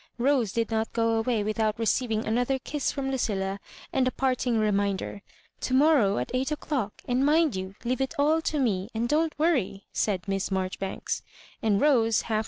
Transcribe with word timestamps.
Rose 0.17 0.51
did 0.51 0.71
not 0.71 0.91
go 0.93 1.11
away 1.19 1.43
without 1.43 1.77
receiving 1.77 2.25
another 2.25 2.57
kiss 2.57 2.91
firom 2.91 3.11
Lucilla, 3.11 3.59
and 3.93 4.07
a 4.07 4.11
part 4.11 4.47
ing 4.47 4.57
reminder. 4.57 5.21
"To 5.59 5.75
morrow 5.75 6.17
at 6.17 6.31
eight 6.33 6.51
o'clock; 6.51 7.03
and 7.07 7.23
mind 7.23 7.55
you 7.55 7.75
leave 7.83 8.01
it 8.01 8.15
all 8.17 8.41
to 8.41 8.57
me, 8.57 8.89
and 8.95 9.07
don't 9.07 9.37
worry," 9.37 9.85
said 9.93 10.27
Miss 10.27 10.49
Marjoribanks; 10.49 11.21
and 11.61 11.79
Rose, 11.79 12.23
half 12.23 12.39